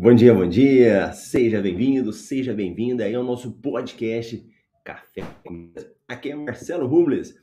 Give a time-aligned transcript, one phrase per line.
[0.00, 4.48] Bom dia, bom dia, seja bem-vindo, seja bem-vinda aí ao nosso podcast
[4.84, 5.72] Café com
[6.06, 7.34] Aqui é Marcelo Rumbles.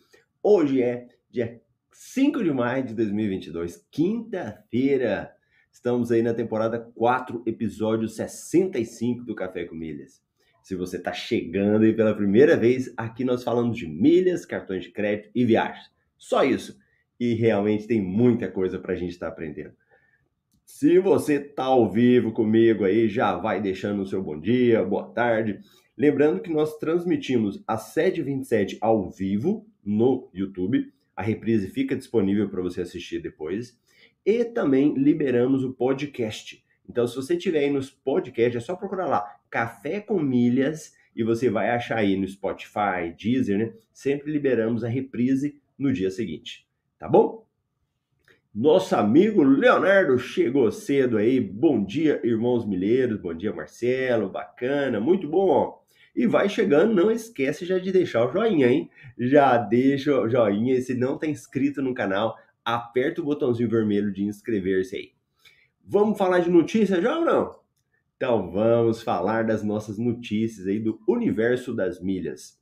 [0.41, 5.35] Hoje é dia 5 de maio de 2022, quinta-feira.
[5.69, 10.23] Estamos aí na temporada 4, episódio 65 do Café com Milhas.
[10.63, 14.91] Se você está chegando aí pela primeira vez, aqui nós falamos de milhas, cartões de
[14.91, 15.91] crédito e viagens.
[16.17, 16.79] Só isso.
[17.19, 19.73] E realmente tem muita coisa para a gente estar tá aprendendo.
[20.65, 25.07] Se você está ao vivo comigo aí, já vai deixando o seu bom dia, boa
[25.13, 25.59] tarde.
[25.95, 30.91] Lembrando que nós transmitimos às 7h27 ao vivo no YouTube.
[31.15, 33.79] A reprise fica disponível para você assistir depois.
[34.25, 36.61] E também liberamos o podcast.
[36.89, 41.23] Então, se você tiver aí nos podcasts, é só procurar lá Café com Milhas e
[41.23, 43.73] você vai achar aí no Spotify, Deezer, né?
[43.93, 46.67] Sempre liberamos a reprise no dia seguinte.
[46.97, 47.44] Tá bom?
[48.55, 51.41] Nosso amigo Leonardo chegou cedo aí.
[51.41, 53.19] Bom dia, irmãos milheiros.
[53.19, 54.29] Bom dia, Marcelo.
[54.29, 55.83] Bacana, muito bom.
[56.15, 58.89] E vai chegando, não esquece já de deixar o joinha, hein?
[59.19, 60.73] Já deixa o joinha.
[60.73, 65.11] E se não está inscrito no canal, aperta o botãozinho vermelho de inscrever-se aí.
[65.85, 67.59] Vamos falar de notícias já ou não?
[68.15, 72.57] Então vamos falar das nossas notícias aí do universo das milhas.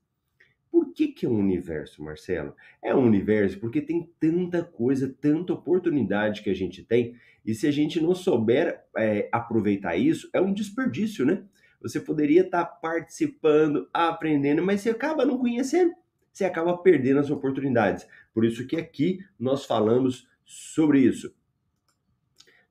[0.73, 2.55] Por que, que é um universo, Marcelo?
[2.81, 7.67] É um universo porque tem tanta coisa, tanta oportunidade que a gente tem, e se
[7.67, 11.43] a gente não souber é, aproveitar isso, é um desperdício, né?
[11.79, 15.93] Você poderia estar tá participando, aprendendo, mas você acaba não conhecendo,
[16.31, 18.07] você acaba perdendo as oportunidades.
[18.33, 21.35] Por isso que aqui nós falamos sobre isso.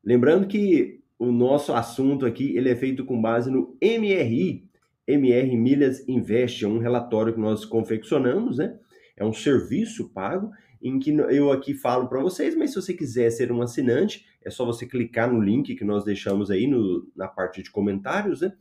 [0.02, 4.68] Lembrando que o nosso assunto aqui ele é feito com base no MRI,
[5.06, 8.78] MR Milhas Invest, é um relatório que nós confeccionamos, né?
[9.16, 10.50] É um serviço pago
[10.82, 14.50] em que eu aqui falo para vocês, mas se você quiser ser um assinante, é
[14.50, 18.52] só você clicar no link que nós deixamos aí no, na parte de comentários, né?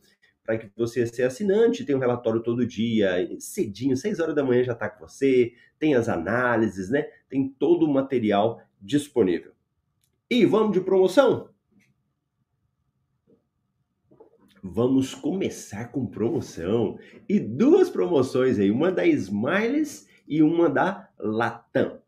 [0.44, 4.62] Para que você seja assinante, tem um relatório todo dia, cedinho, 6 horas da manhã
[4.62, 7.06] já está com você, tem as análises, né?
[7.28, 9.52] Tem todo o material disponível.
[10.30, 11.51] E vamos de promoção?
[14.62, 16.98] Vamos começar com promoção.
[17.28, 22.00] E duas promoções aí, uma da Smiles e uma da Latam.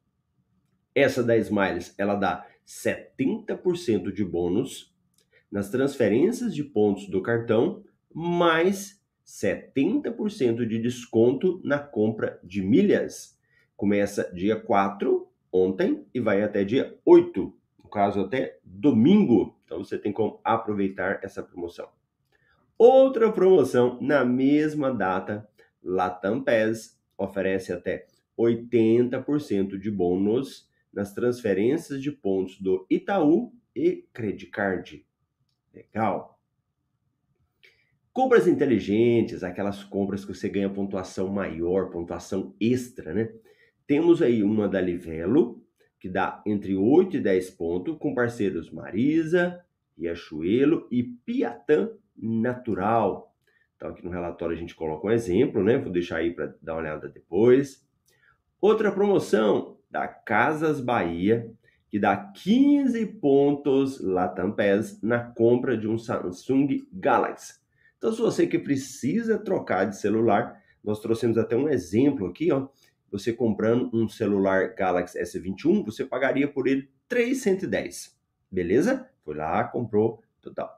[0.94, 4.94] Essa da Smiles, ela dá 70% de bônus
[5.50, 7.82] nas transferências de pontos do cartão,
[8.12, 13.36] mais 70% de desconto na compra de milhas.
[13.76, 19.58] Começa dia 4, ontem, e vai até dia 8, no caso até domingo.
[19.64, 21.88] Então você tem como aproveitar essa promoção.
[22.76, 25.48] Outra promoção na mesma data,
[25.82, 35.06] Latam PES oferece até 80% de bônus nas transferências de pontos do Itaú e Credicard.
[35.72, 36.40] Legal.
[38.12, 43.32] Compras inteligentes, aquelas compras que você ganha pontuação maior, pontuação extra, né?
[43.86, 45.64] Temos aí uma da Livelo,
[46.00, 49.64] que dá entre 8 e 10 pontos, com parceiros Marisa,
[49.96, 53.34] Riachuelo e Piatã natural.
[53.76, 55.78] Então, aqui no relatório a gente coloca um exemplo, né?
[55.78, 57.86] Vou deixar aí para dar uma olhada depois.
[58.60, 61.52] Outra promoção da Casas Bahia,
[61.88, 67.60] que dá 15 pontos Latam PES na compra de um Samsung Galaxy.
[67.98, 72.68] Então, se você que precisa trocar de celular, nós trouxemos até um exemplo aqui, ó.
[73.10, 78.18] Você comprando um celular Galaxy S21, você pagaria por ele 310.
[78.50, 79.08] Beleza?
[79.24, 80.70] Foi lá, comprou, total.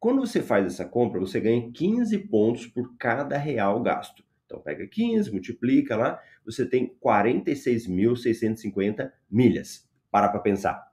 [0.00, 4.24] Quando você faz essa compra, você ganha 15 pontos por cada real gasto.
[4.46, 9.86] Então pega 15, multiplica lá, você tem 46.650 milhas.
[10.10, 10.90] Para para pensar.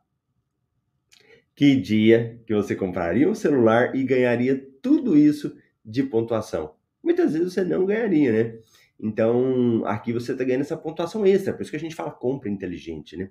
[1.56, 6.76] Que dia que você compraria um celular e ganharia tudo isso de pontuação.
[7.02, 8.60] Muitas vezes você não ganharia, né?
[9.00, 12.50] Então, aqui você está ganhando essa pontuação extra, por isso que a gente fala compra
[12.50, 13.30] inteligente, né?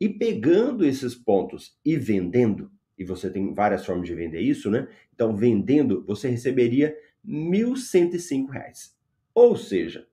[0.00, 4.88] E pegando esses pontos e vendendo, e você tem várias formas de vender isso, né?
[5.14, 6.96] Então, vendendo, você receberia
[7.26, 8.92] R$ 1.105.
[9.34, 10.06] Ou seja,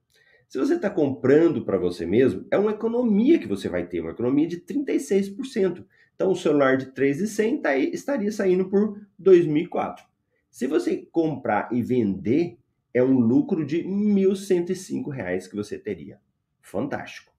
[0.48, 4.12] se você está comprando para você mesmo, é uma economia que você vai ter, uma
[4.12, 5.86] economia de 36%.
[6.16, 10.00] Então, o celular de 3.100 tá estaria saindo por 2.004.
[10.50, 12.57] Se você comprar e vender,
[12.94, 16.19] é um lucro de R$ 1.105 que você teria.
[16.62, 17.31] Fantástico.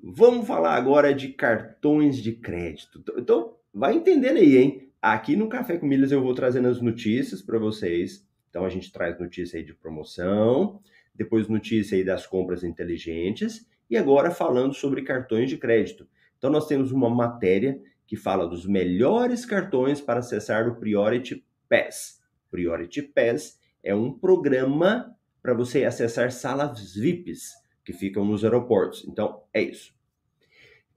[0.00, 3.02] Vamos falar agora de cartões de crédito.
[3.16, 4.92] Então, vai entendendo aí, hein?
[5.00, 8.26] Aqui no Café com Milhas eu vou trazendo as notícias para vocês.
[8.50, 10.80] Então, a gente traz notícia aí de promoção,
[11.14, 16.08] depois notícia aí das compras inteligentes e agora falando sobre cartões de crédito.
[16.36, 22.20] Então, nós temos uma matéria que fala dos melhores cartões para acessar o Priority Pass.
[22.50, 27.52] Priority Pass é um programa para você acessar salas VIPs
[27.84, 29.06] que ficam nos aeroportos.
[29.06, 29.97] Então, é isso.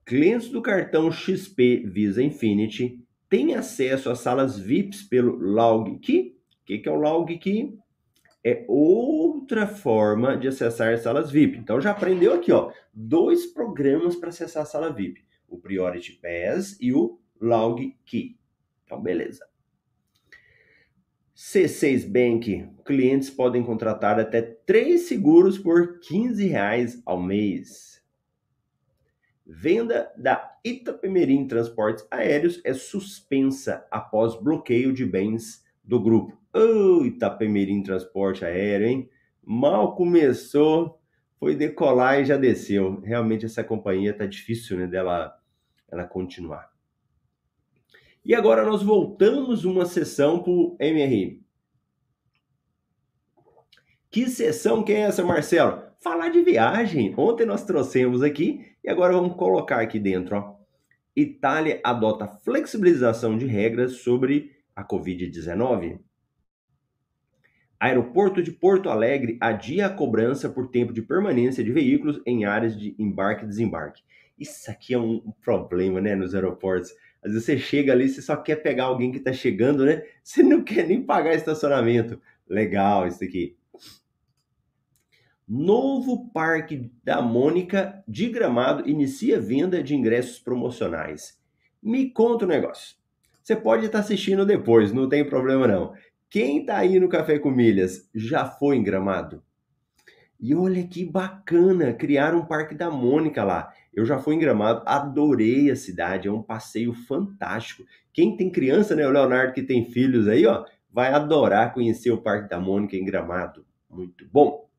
[0.05, 2.99] Clientes do cartão XP Visa Infinity
[3.29, 6.37] têm acesso às salas VIPs pelo Log Key.
[6.61, 7.77] O que, que é o Log Key?
[8.43, 11.57] É outra forma de acessar salas VIP.
[11.57, 16.77] Então já aprendeu aqui, ó, dois programas para acessar a sala VIP: o Priority Pass
[16.81, 18.37] e o Log Key.
[18.83, 19.45] Então, beleza.
[21.35, 27.90] C6 Bank, clientes podem contratar até três seguros por 15 reais ao mês.
[29.53, 36.39] Venda da Itapemirim Transportes Aéreos é suspensa após bloqueio de bens do grupo.
[36.55, 39.09] Ô, oh, Itapemirim Transporte Aéreo, hein?
[39.43, 41.01] Mal começou,
[41.37, 43.01] foi decolar e já desceu.
[43.01, 45.37] Realmente essa companhia tá difícil, né, dela
[45.91, 46.71] ela continuar.
[48.23, 51.43] E agora nós voltamos uma sessão para o MRI.
[54.09, 55.90] Que sessão que é essa, Marcelo?
[56.01, 57.13] Falar de viagem.
[57.15, 60.35] Ontem nós trouxemos aqui e agora vamos colocar aqui dentro.
[60.35, 60.55] Ó.
[61.15, 65.99] Itália adota flexibilização de regras sobre a Covid-19.
[67.79, 72.75] Aeroporto de Porto Alegre adia a cobrança por tempo de permanência de veículos em áreas
[72.75, 74.01] de embarque e desembarque.
[74.39, 76.95] Isso aqui é um problema, né, nos aeroportos.
[77.23, 80.03] Às vezes você chega ali, você só quer pegar alguém que está chegando, né?
[80.23, 82.19] Você não quer nem pagar estacionamento.
[82.49, 83.55] Legal isso aqui.
[85.53, 91.37] Novo Parque da Mônica de Gramado inicia venda de ingressos promocionais.
[91.83, 92.95] Me conta o um negócio.
[93.43, 95.91] Você pode estar assistindo depois, não tem problema não.
[96.29, 99.43] Quem está aí no Café com Milhas já foi em Gramado?
[100.39, 103.73] E olha que bacana, criar um Parque da Mônica lá.
[103.93, 107.83] Eu já fui em Gramado, adorei a cidade, é um passeio fantástico.
[108.13, 112.21] Quem tem criança, né, o Leonardo que tem filhos aí, ó, vai adorar conhecer o
[112.21, 113.65] Parque da Mônica em Gramado.
[113.89, 114.70] Muito bom.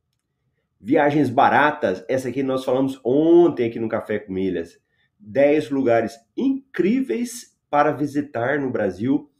[0.84, 4.80] Viagens baratas, essa aqui nós falamos ontem aqui no Café com Milhas.
[5.20, 9.30] 10 lugares incríveis para visitar no Brasil,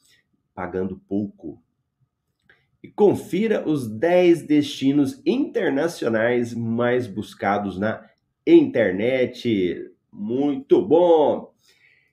[0.55, 1.61] pagando pouco.
[2.81, 8.09] E confira os 10 destinos internacionais mais buscados na
[8.47, 9.91] internet.
[10.13, 11.53] Muito bom!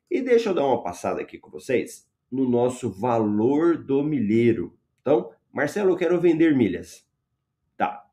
[0.09, 4.75] E deixa eu dar uma passada aqui com vocês no nosso valor do milheiro.
[5.01, 7.07] Então, Marcelo, eu quero vender milhas.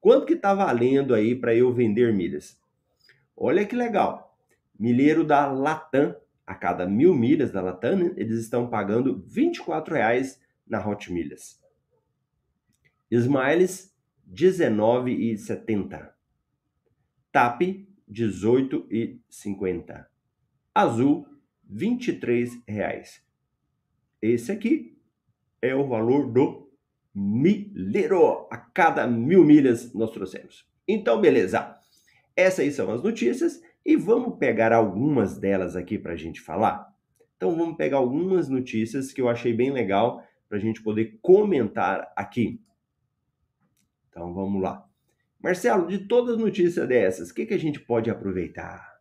[0.07, 2.57] Quanto que tá valendo aí para eu vender milhas?
[3.37, 4.39] Olha que legal.
[4.79, 6.15] Milheiro da Latam,
[6.47, 11.61] a cada mil milhas da Latam, né, eles estão pagando R$ 24,00 na Hot Milhas.
[13.11, 13.93] Smiles,
[14.29, 16.13] R$19,70.
[17.33, 20.07] TAP, R$18,50.
[20.73, 21.27] Azul,
[21.69, 23.23] R$23,00.
[24.23, 24.97] Esse aqui
[25.61, 26.66] é o valor do
[27.17, 28.47] milheiro.
[28.51, 30.69] A cada mil milhas nós trouxemos.
[30.87, 31.77] Então, beleza.
[32.37, 36.87] Essas aí são as notícias e vamos pegar algumas delas aqui para a gente falar.
[37.37, 42.13] Então, vamos pegar algumas notícias que eu achei bem legal para a gente poder comentar
[42.15, 42.61] aqui.
[44.17, 44.89] Então vamos lá.
[45.39, 48.97] Marcelo, de todas as notícias dessas, o que, que a gente pode aproveitar?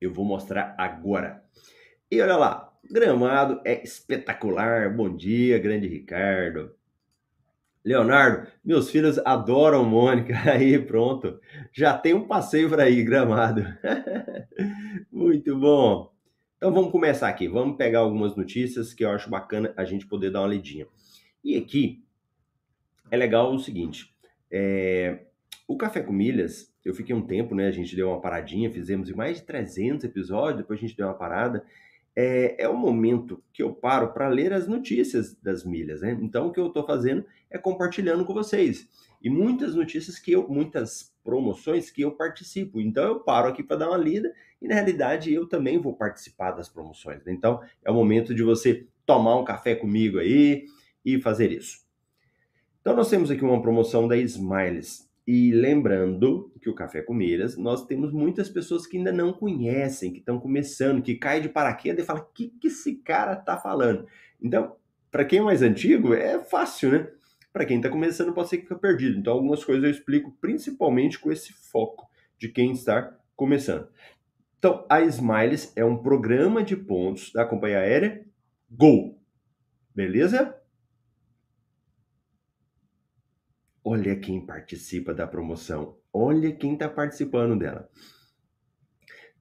[0.00, 1.44] Eu vou mostrar agora.
[2.10, 4.90] E olha lá, gramado é espetacular.
[4.96, 6.74] Bom dia, grande Ricardo.
[7.84, 10.32] Leonardo, meus filhos adoram Mônica.
[10.50, 11.38] Aí, pronto.
[11.70, 13.62] Já tem um passeio para ir, gramado.
[15.12, 16.10] Muito bom.
[16.56, 20.30] Então vamos começar aqui, vamos pegar algumas notícias que eu acho bacana a gente poder
[20.30, 20.86] dar uma lidinha.
[21.44, 22.02] E aqui
[23.10, 24.14] é legal o seguinte:
[24.50, 25.26] é,
[25.68, 27.68] o Café com Milhas, eu fiquei um tempo, né?
[27.68, 31.14] A gente deu uma paradinha, fizemos mais de 300 episódios, depois a gente deu uma
[31.14, 31.62] parada.
[32.14, 36.18] É, é o momento que eu paro para ler as notícias das milhas, né?
[36.20, 38.88] Então, o que eu estou fazendo é compartilhando com vocês.
[39.22, 42.80] E muitas notícias que eu, muitas promoções que eu participo.
[42.80, 46.52] Então, eu paro aqui para dar uma lida e, na realidade, eu também vou participar
[46.52, 47.24] das promoções.
[47.24, 47.32] Né?
[47.32, 50.66] Então, é o momento de você tomar um café comigo aí
[51.04, 51.80] e fazer isso.
[52.80, 55.07] Então, nós temos aqui uma promoção da Smiles.
[55.30, 60.10] E lembrando que o Café com Milhas, nós temos muitas pessoas que ainda não conhecem,
[60.10, 63.58] que estão começando, que caem de paraquedas e falam: o que, que esse cara está
[63.58, 64.06] falando?
[64.40, 64.74] Então,
[65.10, 67.12] para quem é mais antigo, é fácil, né?
[67.52, 69.18] Para quem está começando, pode ser que fique perdido.
[69.18, 72.08] Então, algumas coisas eu explico principalmente com esse foco
[72.38, 73.86] de quem está começando.
[74.58, 78.24] Então, a Smiles é um programa de pontos da companhia aérea
[78.70, 79.20] Gol.
[79.94, 80.56] Beleza?
[83.90, 85.96] Olha quem participa da promoção.
[86.12, 87.88] Olha quem está participando dela.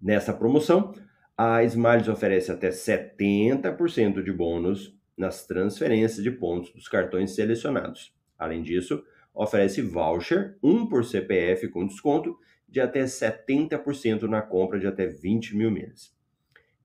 [0.01, 0.93] Nessa promoção,
[1.37, 8.15] a Smiles oferece até 70% de bônus nas transferências de pontos dos cartões selecionados.
[8.39, 12.39] Além disso, oferece voucher, um por CPF com desconto
[12.69, 16.15] de até 70% na compra de até 20 mil milhas.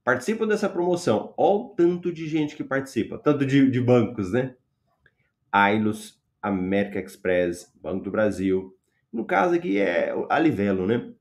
[0.03, 1.33] Participam dessa promoção.
[1.37, 4.57] Olha o tanto de gente que participa, tanto de, de bancos, né?
[5.53, 8.77] Ailos, América Express, Banco do Brasil.
[9.13, 11.13] No caso aqui é a Livelo, né?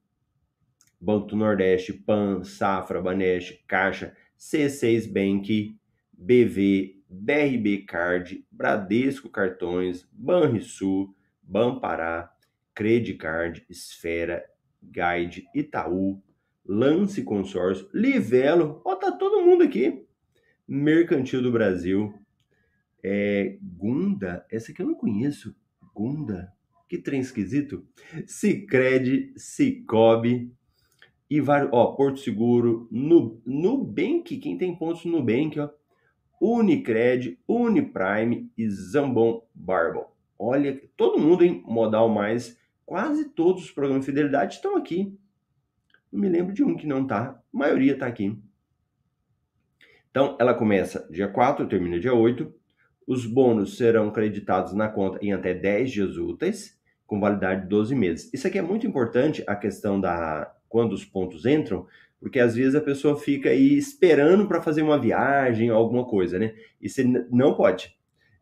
[1.00, 5.78] Banco do Nordeste, PAN, Safra, Banesp, Caixa, C6 Bank,
[6.14, 12.32] BV, BRB Card, Bradesco Cartões, Banrisul, Banpará,
[12.74, 14.44] Credicard, Esfera,
[14.82, 16.22] Guide, Itaú,
[16.66, 20.06] Lance Consórcio, Livelo, ó, tá todo mundo aqui.
[20.68, 22.14] Mercantil do Brasil,
[23.04, 25.56] é, Gunda, essa aqui eu não conheço.
[25.94, 26.54] Gunda,
[26.88, 27.86] que trem esquisito.
[28.26, 30.54] Cicred, Cicobi
[31.30, 31.72] e vários.
[31.74, 35.70] Ó, Porto Seguro, Nubank, quem tem pontos Nubank, ó.
[36.42, 40.12] Unicred, Uniprime e Zambon Barbon.
[40.38, 45.16] Olha, todo mundo em modal mais, quase todos os programas de fidelidade estão aqui.
[46.12, 48.36] Não me lembro de um que não tá, a maioria tá aqui.
[50.10, 52.54] Então, ela começa dia 4, termina dia 8.
[53.08, 57.94] Os bônus serão creditados na conta em até 10 dias úteis, com validade de 12
[57.96, 58.34] meses.
[58.34, 61.86] Isso aqui é muito importante, a questão da quando os pontos entram,
[62.18, 66.40] porque às vezes a pessoa fica aí esperando para fazer uma viagem ou alguma coisa,
[66.40, 66.56] né?
[66.80, 67.94] E você não pode.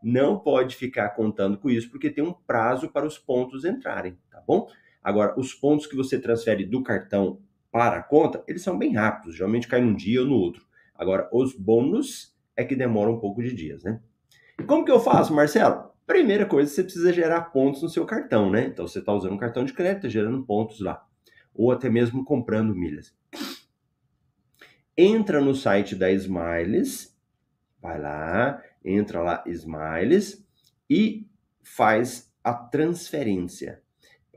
[0.03, 4.41] Não pode ficar contando com isso, porque tem um prazo para os pontos entrarem, tá
[4.45, 4.67] bom?
[5.03, 7.39] Agora, os pontos que você transfere do cartão
[7.71, 10.63] para a conta, eles são bem rápidos, geralmente cai num dia ou no outro.
[10.93, 13.99] Agora, os bônus é que demoram um pouco de dias, né?
[14.67, 15.89] Como que eu faço, Marcelo?
[16.05, 18.65] Primeira coisa, você precisa gerar pontos no seu cartão, né?
[18.65, 21.05] Então você está usando um cartão de crédito, tá gerando pontos lá.
[21.53, 23.13] Ou até mesmo comprando milhas.
[24.97, 27.15] Entra no site da Smiles,
[27.81, 30.45] vai lá, entra lá, Smiles,
[30.89, 31.27] e
[31.63, 33.81] faz a transferência.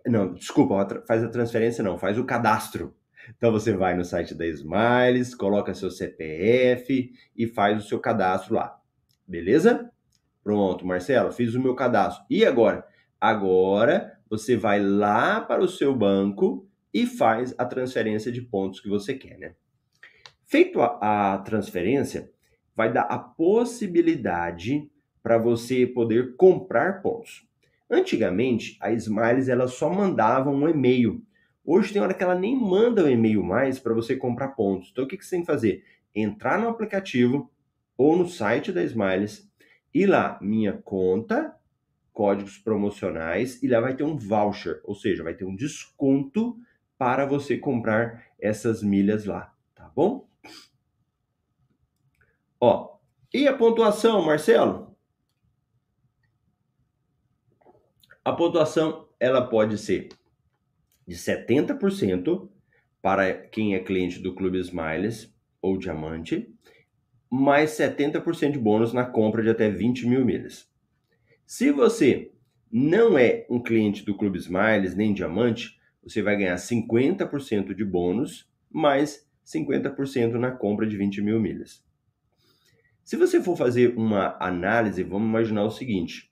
[0.06, 2.94] Não, desculpa, faz a transferência não, faz o cadastro.
[3.36, 8.54] Então você vai no site da Smiles, coloca seu CPF e faz o seu cadastro
[8.54, 8.80] lá.
[9.26, 9.91] Beleza?
[10.42, 12.24] Pronto, Marcelo, fiz o meu cadastro.
[12.28, 12.84] E agora?
[13.20, 18.88] Agora você vai lá para o seu banco e faz a transferência de pontos que
[18.88, 19.54] você quer, né?
[20.44, 22.30] Feito a, a transferência,
[22.74, 24.90] vai dar a possibilidade
[25.22, 27.46] para você poder comprar pontos.
[27.88, 31.22] Antigamente, a Smiles ela só mandava um e-mail.
[31.64, 34.88] Hoje tem hora que ela nem manda um e-mail mais para você comprar pontos.
[34.90, 35.84] Então o que, que você tem que fazer?
[36.14, 37.50] Entrar no aplicativo
[37.96, 39.48] ou no site da Smiles
[39.94, 41.56] e lá, minha conta,
[42.12, 46.56] códigos promocionais, e lá vai ter um voucher, ou seja, vai ter um desconto
[46.98, 50.28] para você comprar essas milhas lá, tá bom?
[52.60, 52.98] Ó,
[53.34, 54.96] e a pontuação, Marcelo?
[58.24, 60.10] A pontuação, ela pode ser
[61.06, 62.48] de 70%
[63.00, 66.51] para quem é cliente do Clube Smiles ou Diamante,
[67.34, 70.70] mais 70% de bônus na compra de até 20 mil milhas.
[71.46, 72.30] Se você
[72.70, 78.46] não é um cliente do Clube Smiles nem Diamante, você vai ganhar 50% de bônus
[78.70, 81.82] mais 50% na compra de 20 mil milhas.
[83.02, 86.30] Se você for fazer uma análise, vamos imaginar o seguinte: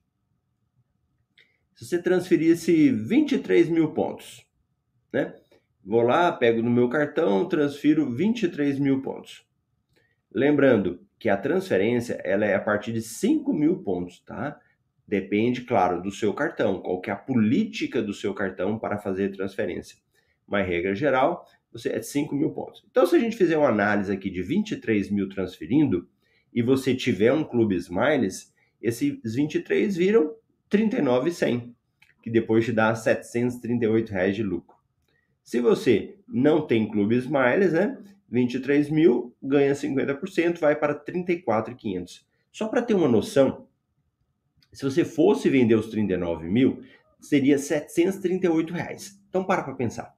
[1.74, 4.46] se você transferisse 23 mil pontos,
[5.10, 5.34] né?
[5.82, 9.48] Vou lá, pego no meu cartão, transfiro 23 mil pontos.
[10.32, 14.58] Lembrando que a transferência ela é a partir de 5 mil pontos, tá?
[15.06, 19.30] Depende, claro, do seu cartão, qual que é a política do seu cartão para fazer
[19.30, 19.98] transferência.
[20.46, 22.84] Mas, regra geral, você é 5 mil pontos.
[22.90, 26.08] Então, se a gente fizer uma análise aqui de 23 mil transferindo
[26.54, 30.34] e você tiver um clube Smiles, esses 23 viram
[30.68, 31.74] 39,100,
[32.22, 34.79] que depois te dá 738 reais de lucro.
[35.50, 37.98] Se você não tem clube Smiles, né?
[38.28, 42.24] 23 mil ganha 50%, vai para 34,500.
[42.52, 43.66] Só para ter uma noção,
[44.72, 46.84] se você fosse vender os 39 mil,
[47.18, 49.20] seria 738 reais.
[49.28, 50.14] Então para para pensar.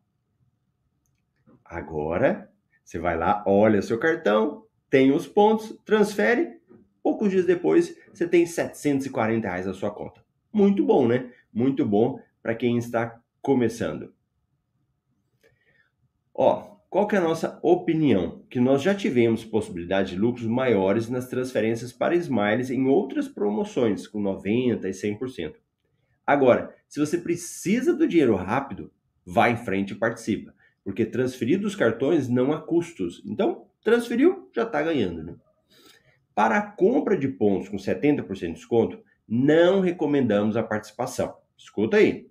[1.65, 2.53] Agora,
[2.85, 6.61] você vai lá, olha seu cartão, tem os pontos, transfere,
[7.03, 10.23] poucos dias depois você tem 740 reais na sua conta.
[10.53, 11.33] Muito bom, né?
[11.51, 14.12] Muito bom para quem está começando.
[16.35, 18.45] Ó, qual que é a nossa opinião?
[18.51, 24.07] Que nós já tivemos possibilidade de lucros maiores nas transferências para Smiles em outras promoções,
[24.07, 25.55] com 90% e 100%.
[26.27, 28.93] Agora, se você precisa do dinheiro rápido,
[29.25, 33.23] vá em frente e participa porque transferir dos cartões não há custos.
[33.25, 35.23] Então, transferiu, já está ganhando.
[35.23, 35.37] Né?
[36.35, 41.37] Para a compra de pontos com 70% de desconto, não recomendamos a participação.
[41.57, 42.31] Escuta aí.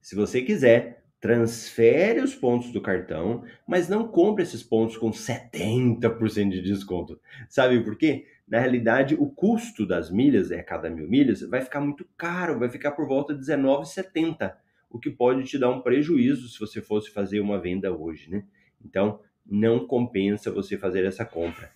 [0.00, 6.50] Se você quiser, transfere os pontos do cartão, mas não compre esses pontos com 70%
[6.50, 7.20] de desconto.
[7.48, 8.26] Sabe por quê?
[8.46, 12.70] Na realidade, o custo das milhas, é cada mil milhas, vai ficar muito caro, vai
[12.70, 14.54] ficar por volta de R$19,70
[14.90, 18.44] o que pode te dar um prejuízo se você fosse fazer uma venda hoje, né?
[18.82, 21.70] Então, não compensa você fazer essa compra.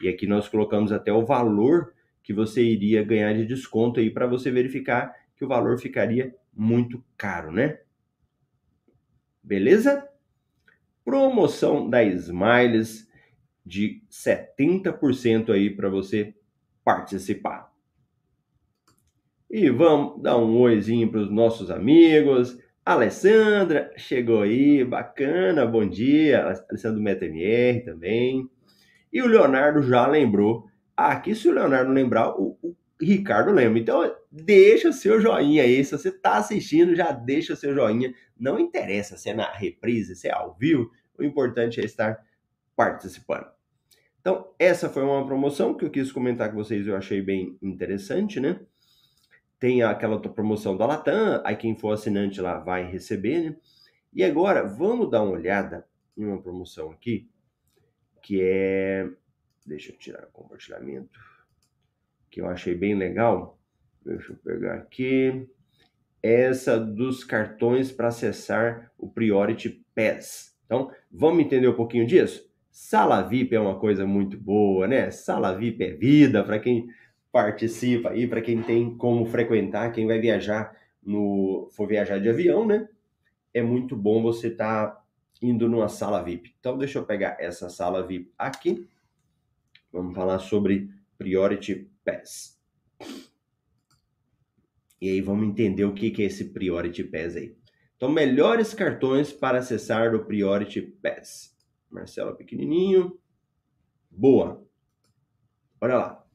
[0.00, 4.26] E aqui nós colocamos até o valor que você iria ganhar de desconto aí para
[4.26, 7.80] você verificar que o valor ficaria muito caro, né?
[9.42, 10.08] Beleza?
[11.04, 13.10] Promoção da Smiles
[13.64, 16.34] de 70% aí para você
[16.84, 17.72] participar.
[19.50, 22.58] E vamos dar um oizinho para os nossos amigos.
[22.84, 26.42] Alessandra chegou aí, bacana, bom dia.
[26.68, 28.48] Alessandra do MetaMR também.
[29.12, 30.66] E o Leonardo já lembrou.
[30.96, 33.78] Aqui, se o Leonardo lembrar, o, o Ricardo lembra.
[33.78, 35.84] Então, deixa o seu joinha aí.
[35.84, 38.14] Se você está assistindo, já deixa o seu joinha.
[38.38, 40.90] Não interessa se é na reprise, se é ao vivo.
[41.18, 42.24] O importante é estar
[42.76, 43.46] participando.
[44.20, 46.86] Então, essa foi uma promoção que eu quis comentar com vocês.
[46.86, 48.60] Eu achei bem interessante, né?
[49.62, 53.56] tem aquela promoção da Latam, aí quem for assinante lá vai receber, né?
[54.12, 55.86] E agora, vamos dar uma olhada
[56.16, 57.30] em uma promoção aqui,
[58.20, 59.08] que é...
[59.64, 61.20] Deixa eu tirar o compartilhamento,
[62.32, 63.58] que eu achei bem legal.
[64.04, 65.46] Deixa eu pegar aqui.
[66.22, 70.56] Essa dos cartões para acessar o Priority Pass.
[70.64, 72.50] Então, vamos entender um pouquinho disso?
[72.70, 75.10] Sala VIP é uma coisa muito boa, né?
[75.10, 76.88] Sala VIP é vida para quem
[77.30, 82.66] participa aí para quem tem como frequentar, quem vai viajar no for viajar de avião,
[82.66, 82.88] né?
[83.52, 85.04] É muito bom você estar tá
[85.42, 86.54] indo numa sala VIP.
[86.58, 88.88] Então deixa eu pegar essa sala VIP aqui.
[89.92, 92.60] Vamos falar sobre Priority Pass.
[95.00, 97.56] E aí vamos entender o que é esse Priority Pass aí.
[97.96, 101.56] Então, melhores cartões para acessar o Priority Pass.
[101.90, 103.18] Marcelo pequenininho.
[104.10, 104.64] Boa.
[105.80, 106.26] Olha lá.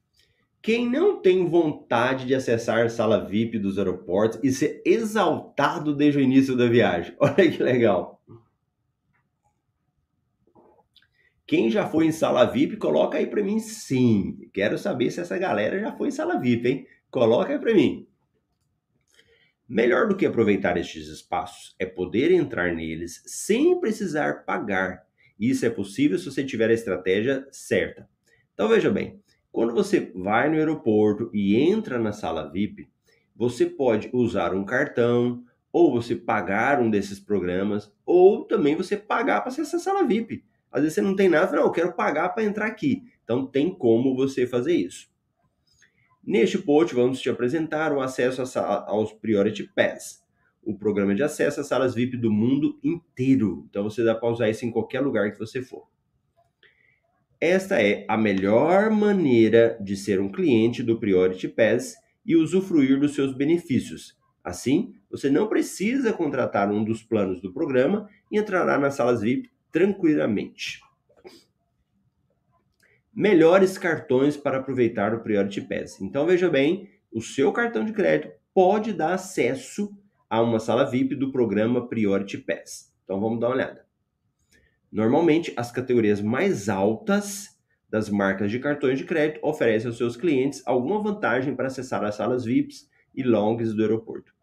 [0.61, 6.19] Quem não tem vontade de acessar a sala VIP dos aeroportos e ser exaltado desde
[6.19, 7.15] o início da viagem?
[7.19, 8.21] Olha que legal.
[11.47, 14.49] Quem já foi em sala VIP, coloca aí para mim sim.
[14.53, 16.87] Quero saber se essa galera já foi em sala VIP, hein?
[17.09, 18.05] Coloca aí para mim.
[19.65, 25.05] Melhor do que aproveitar estes espaços é poder entrar neles sem precisar pagar.
[25.39, 28.09] Isso é possível se você tiver a estratégia certa.
[28.53, 32.89] Então veja bem, quando você vai no aeroporto e entra na sala VIP,
[33.33, 39.41] você pode usar um cartão, ou você pagar um desses programas, ou também você pagar
[39.41, 40.43] para acessar a sala VIP.
[40.71, 43.03] Às vezes você não tem nada, não, eu quero pagar para entrar aqui.
[43.23, 45.09] Então tem como você fazer isso.
[46.23, 50.21] Neste post vamos te apresentar o acesso aos Priority Pass,
[50.61, 53.65] o programa de acesso às salas VIP do mundo inteiro.
[53.69, 55.87] Então você dá para usar isso em qualquer lugar que você for.
[57.39, 63.13] Esta é a melhor maneira de ser um cliente do Priority Pass e usufruir dos
[63.13, 64.17] seus benefícios.
[64.43, 69.49] Assim, você não precisa contratar um dos planos do programa e entrará nas salas VIP
[69.71, 70.81] tranquilamente.
[73.13, 75.99] Melhores cartões para aproveitar o Priority Pass.
[76.01, 79.95] Então veja bem, o seu cartão de crédito pode dar acesso
[80.29, 82.93] a uma sala VIP do programa Priority Pass.
[83.03, 83.85] Então vamos dar uma olhada.
[84.91, 87.57] Normalmente, as categorias mais altas
[87.89, 92.15] das marcas de cartões de crédito oferecem aos seus clientes alguma vantagem para acessar as
[92.15, 94.36] salas VIPs e longs do aeroporto.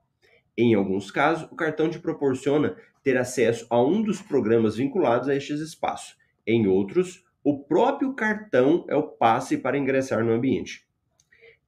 [0.57, 5.35] Em alguns casos, o cartão te proporciona ter acesso a um dos programas vinculados a
[5.35, 6.17] estes espaços.
[6.47, 10.87] Em outros, o próprio cartão é o passe para ingressar no ambiente.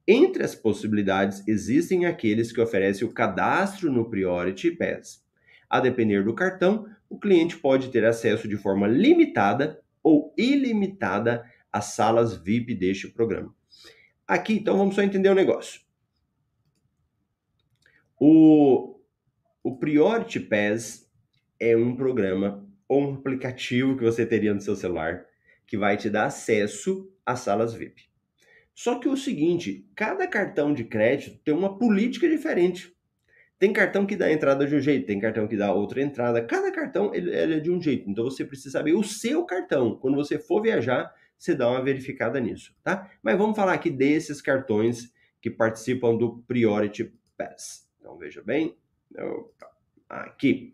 [0.07, 5.23] Entre as possibilidades, existem aqueles que oferecem o cadastro no Priority Pass.
[5.69, 11.93] A depender do cartão, o cliente pode ter acesso de forma limitada ou ilimitada às
[11.93, 13.53] salas VIP deste programa.
[14.25, 15.81] Aqui, então, vamos só entender o negócio.
[18.19, 18.99] O,
[19.63, 21.07] o Priority Pass
[21.59, 25.25] é um programa ou um aplicativo que você teria no seu celular
[25.67, 28.03] que vai te dar acesso às salas VIP.
[28.73, 32.95] Só que o seguinte, cada cartão de crédito tem uma política diferente.
[33.59, 36.43] Tem cartão que dá entrada de um jeito, tem cartão que dá outra entrada.
[36.45, 38.09] Cada cartão ele, ele é de um jeito.
[38.09, 39.97] Então você precisa saber o seu cartão.
[39.97, 43.11] Quando você for viajar, você dá uma verificada nisso, tá?
[43.21, 47.86] Mas vamos falar aqui desses cartões que participam do Priority Pass.
[48.07, 48.73] Então veja bem,
[50.07, 50.73] aqui.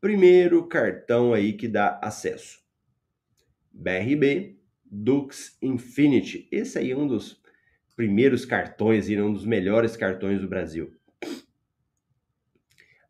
[0.00, 2.60] Primeiro cartão aí que dá acesso.
[3.72, 6.48] BRB Dux Infinity.
[6.52, 7.42] Esse aí é um dos
[7.96, 10.94] primeiros cartões e um dos melhores cartões do Brasil.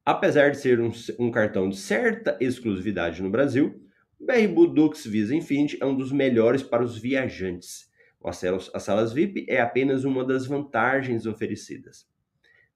[0.07, 3.87] Apesar de ser um, um cartão de certa exclusividade no Brasil,
[4.19, 7.91] o BRB Dux Visa Infinity é um dos melhores para os viajantes.
[8.25, 12.10] As salas VIP é apenas uma das vantagens oferecidas.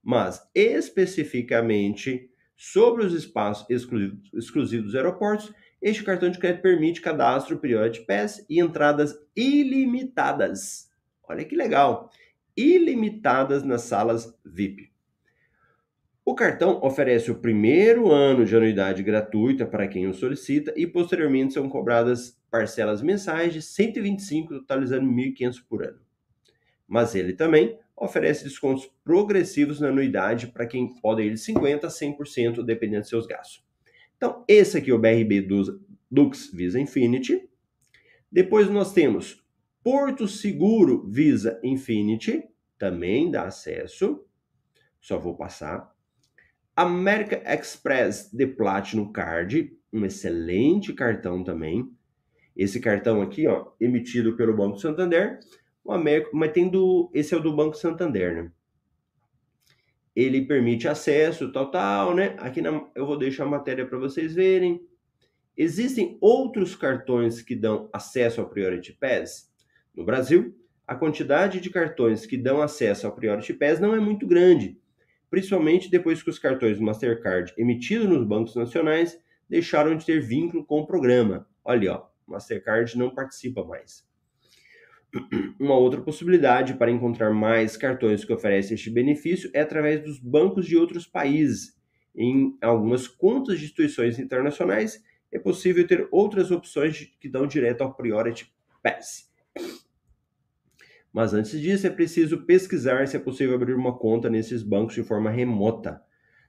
[0.04, 7.58] Mas, especificamente sobre os espaços exclusivos, exclusivos dos aeroportos, este cartão de crédito permite cadastro
[7.58, 10.90] Priority Pass e entradas ilimitadas.
[11.26, 12.10] Olha que legal!
[12.56, 14.92] Ilimitadas nas salas VIP.
[16.24, 21.52] O cartão oferece o primeiro ano de anuidade gratuita para quem o solicita e posteriormente
[21.52, 26.00] são cobradas parcelas mensais de 125, totalizando 1.500 por ano.
[26.86, 31.88] Mas ele também oferece descontos progressivos na anuidade para quem pode ir de 50% a
[31.88, 33.64] 100%, dependendo dos seus gastos.
[34.16, 35.46] Então, esse aqui é o BRB
[36.10, 37.48] Dux Visa Infinity.
[38.30, 39.44] Depois nós temos
[39.82, 42.42] Porto Seguro Visa Infinity,
[42.78, 44.24] também dá acesso.
[45.00, 45.92] Só vou passar.
[46.74, 51.88] America Express The Platinum Card, um excelente cartão também.
[52.56, 55.38] Esse cartão aqui, ó, emitido pelo Banco Santander,
[55.84, 58.50] o América, mas tem do, esse é o do Banco Santander, né?
[60.14, 62.36] ele permite acesso, tal, tal, né?
[62.38, 64.80] Aqui na, eu vou deixar a matéria para vocês verem.
[65.56, 69.52] Existem outros cartões que dão acesso ao Priority Pass?
[69.94, 74.26] No Brasil, a quantidade de cartões que dão acesso ao Priority Pass não é muito
[74.26, 74.78] grande,
[75.30, 79.18] principalmente depois que os cartões Mastercard emitidos nos bancos nacionais
[79.48, 81.48] deixaram de ter vínculo com o programa.
[81.64, 84.06] Olha, ó, Mastercard não participa mais.
[85.58, 90.66] Uma outra possibilidade para encontrar mais cartões que oferecem este benefício é através dos bancos
[90.66, 91.76] de outros países.
[92.14, 97.94] Em algumas contas de instituições internacionais, é possível ter outras opções que dão direto ao
[97.94, 99.32] Priority Pass.
[101.12, 105.02] Mas antes disso, é preciso pesquisar se é possível abrir uma conta nesses bancos de
[105.04, 106.02] forma remota.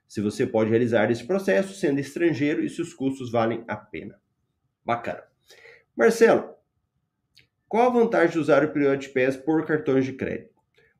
[0.08, 4.20] Se você pode realizar esse processo sendo estrangeiro e se os custos valem a pena.
[4.84, 5.22] Bacana.
[5.96, 6.55] Marcelo,
[7.68, 10.54] qual a vantagem de usar o Priority Pass por cartões de crédito?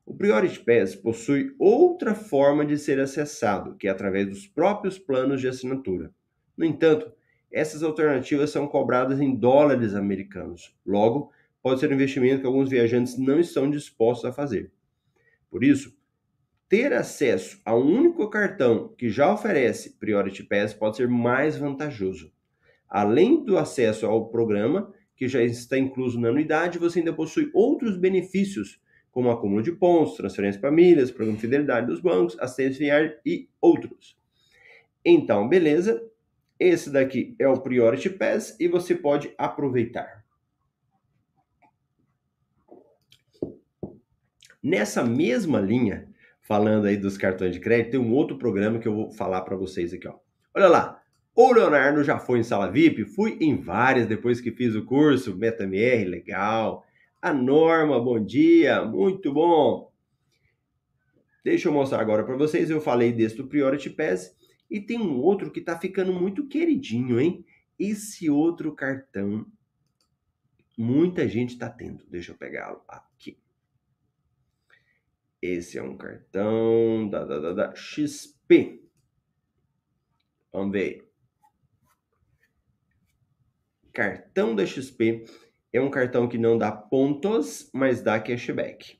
[0.05, 5.39] O Priority Pass possui outra forma de ser acessado, que é através dos próprios planos
[5.39, 6.11] de assinatura.
[6.57, 7.11] No entanto,
[7.51, 10.75] essas alternativas são cobradas em dólares americanos.
[10.85, 14.71] Logo, pode ser um investimento que alguns viajantes não estão dispostos a fazer.
[15.49, 15.95] Por isso,
[16.67, 22.29] ter acesso a um único cartão que já oferece Priority Pass pode ser mais vantajoso.
[22.89, 27.97] Além do acesso ao programa, que já está incluso na anuidade, você ainda possui outros
[27.97, 28.79] benefícios,
[29.11, 33.49] como acúmulo de pontos, transferência para milhas, programa de fidelidade dos bancos, assistência viária e
[33.59, 34.15] outros.
[35.03, 35.99] Então, beleza?
[36.59, 40.23] Esse daqui é o Priority Pass e você pode aproveitar.
[44.61, 46.07] Nessa mesma linha,
[46.41, 49.55] falando aí dos cartões de crédito, tem um outro programa que eu vou falar para
[49.55, 50.15] vocês aqui, ó.
[50.53, 51.01] Olha lá,
[51.39, 53.05] o Leonardo já foi em sala VIP?
[53.05, 56.83] Fui em várias depois que fiz o curso MetaMR, legal.
[57.21, 59.93] A Norma, bom dia, muito bom.
[61.43, 62.71] Deixa eu mostrar agora para vocês.
[62.71, 64.35] Eu falei desse do Priority Pass
[64.67, 67.45] e tem um outro que tá ficando muito queridinho, hein?
[67.77, 69.45] Esse outro cartão
[70.75, 72.03] muita gente está tendo.
[72.07, 73.37] Deixa eu pegá-lo aqui.
[75.39, 78.81] Esse é um cartão da, da, da, da XP.
[80.51, 81.06] Vamos ver
[83.97, 85.25] cartão da XP
[85.73, 88.99] é um cartão que não dá pontos, mas dá cashback.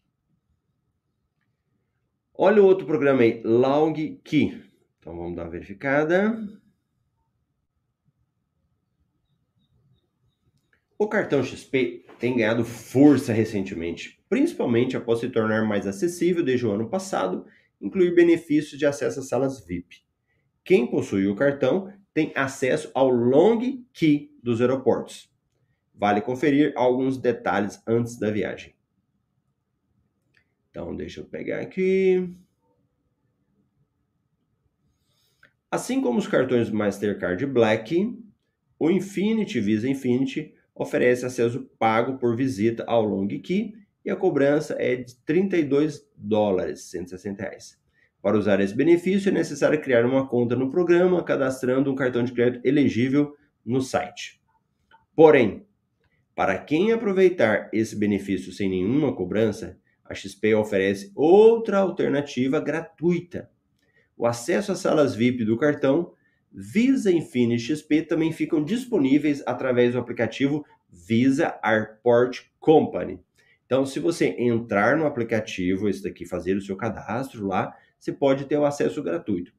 [2.33, 4.59] Olha o outro programa aí, Long Key.
[4.97, 6.35] Então vamos dar uma verificada.
[10.97, 16.71] O cartão XP tem ganhado força recentemente, principalmente após se tornar mais acessível desde o
[16.71, 17.45] ano passado,
[17.79, 20.03] incluir benefícios de acesso às salas VIP.
[20.63, 23.59] Quem possui o cartão tem acesso ao long
[23.93, 25.31] key dos aeroportos.
[25.93, 28.73] Vale conferir alguns detalhes antes da viagem.
[30.71, 32.35] Então, deixa eu pegar aqui.
[35.69, 38.19] Assim como os cartões Mastercard Black,
[38.79, 44.75] o Infinity Visa Infinity oferece acesso pago por visita ao Long Key e a cobrança
[44.79, 47.86] é de 32 dólares, 160 reais.
[48.27, 52.33] Para usar esse benefício é necessário criar uma conta no programa, cadastrando um cartão de
[52.33, 53.33] crédito elegível
[53.65, 54.41] no site.
[55.15, 55.65] Porém,
[56.35, 63.49] para quem aproveitar esse benefício sem nenhuma cobrança, a XP oferece outra alternativa gratuita.
[64.17, 66.11] O acesso às salas VIP do cartão
[66.51, 73.21] Visa Infinity XP também ficam disponíveis através do aplicativo Visa Airport Company.
[73.65, 77.73] Então, se você entrar no aplicativo, esse daqui, fazer o seu cadastro lá,
[78.07, 79.51] você pode ter o acesso gratuito.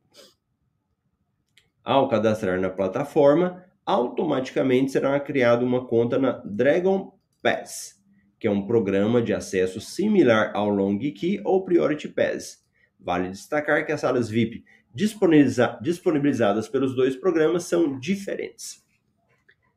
[1.84, 8.02] Ao cadastrar na plataforma, automaticamente será criada uma conta na Dragon Pass,
[8.38, 12.64] que é um programa de acesso similar ao Long Key ou Priority Pass.
[12.98, 18.84] Vale destacar que as salas VIP disponibiliza disponibilizadas pelos dois programas são diferentes.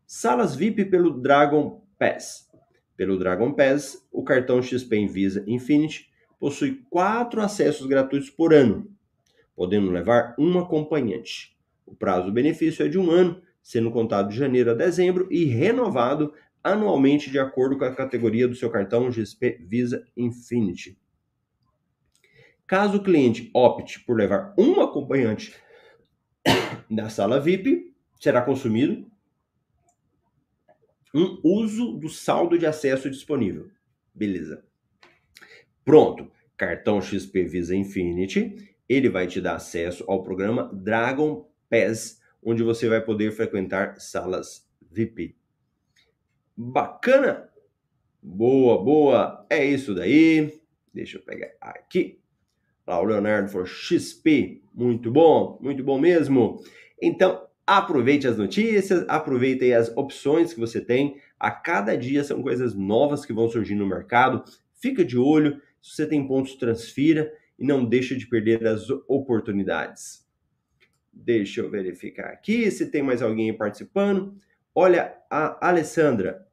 [0.06, 2.50] Salas VIP pelo Dragon Pass.
[2.96, 6.11] Pelo Dragon Pass, o cartão XP Visa Infinity
[6.42, 8.92] possui quatro acessos gratuitos por ano,
[9.56, 11.56] podendo levar um acompanhante.
[11.86, 15.46] O prazo do benefício é de um ano, sendo contado de janeiro a dezembro e
[15.46, 20.98] renovado anualmente de acordo com a categoria do seu cartão XP Visa Infinity.
[22.66, 25.54] Caso o cliente opte por levar um acompanhante
[26.90, 29.06] na sala VIP, será consumido
[31.14, 33.70] um uso do saldo de acesso disponível.
[34.12, 34.71] Beleza.
[35.84, 36.32] Pronto.
[36.58, 42.88] Cartão XP Visa Infinity, ele vai te dar acesso ao programa Dragon Pass, onde você
[42.88, 45.36] vai poder frequentar salas VIP.
[46.56, 47.50] Bacana?
[48.22, 49.46] Boa, boa.
[49.50, 50.62] É isso daí.
[50.94, 52.20] Deixa eu pegar aqui.
[52.86, 54.62] Lá o Leonardo for XP.
[54.74, 56.62] Muito bom, muito bom mesmo.
[57.02, 61.20] Então, aproveite as notícias, aproveite as opções que você tem.
[61.40, 64.44] A cada dia são coisas novas que vão surgir no mercado.
[64.74, 65.62] Fica de olho.
[65.82, 70.28] Se você tem pontos, transfira e não deixa de perder as oportunidades.
[71.12, 74.36] Deixa eu verificar aqui se tem mais alguém participando.
[74.74, 76.48] Olha, a Alessandra.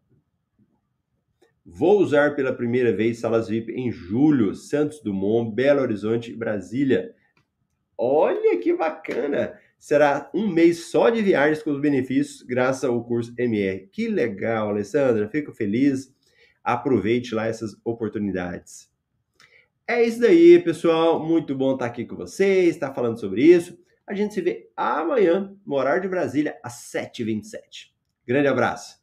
[1.64, 7.14] Vou usar pela primeira vez salas VIP em julho, Santos Dumont, Belo Horizonte Brasília.
[7.96, 9.58] Olha que bacana!
[9.78, 13.86] Será um mês só de viagens com os benefícios, graças ao curso MR.
[13.92, 15.28] Que legal, Alessandra!
[15.28, 16.12] Fico feliz.
[16.64, 18.87] Aproveite lá essas oportunidades.
[19.90, 21.18] É isso daí, pessoal.
[21.18, 23.78] Muito bom estar aqui com vocês, estar falando sobre isso.
[24.06, 27.90] A gente se vê amanhã, no horário de Brasília, às 7h27.
[28.26, 28.98] Grande abraço!